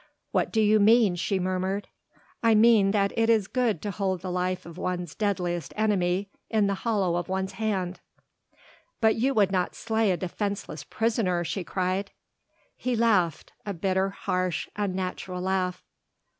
"What 0.31 0.51
do 0.51 0.59
you 0.61 0.79
mean?" 0.79 1.15
she 1.15 1.37
murmured. 1.39 1.87
"I 2.41 2.55
mean 2.55 2.89
that 2.89 3.13
it 3.15 3.29
is 3.29 3.47
good 3.47 3.83
to 3.83 3.91
hold 3.91 4.21
the 4.21 4.31
life 4.31 4.65
of 4.65 4.79
one's 4.79 5.13
deadliest 5.13 5.75
enemy 5.77 6.31
in 6.49 6.65
the 6.65 6.73
hollow 6.73 7.17
of 7.17 7.29
one's 7.29 7.51
hand." 7.51 7.99
"But 8.99 9.13
you 9.15 9.35
would 9.35 9.51
not 9.51 9.75
slay 9.75 10.09
a 10.09 10.17
defenceless 10.17 10.83
prisoner," 10.85 11.43
she 11.43 11.63
cried. 11.63 12.09
He 12.75 12.95
laughed, 12.95 13.53
a 13.63 13.75
bitter, 13.75 14.09
harsh, 14.09 14.67
unnatural 14.75 15.41
laugh. 15.43 15.83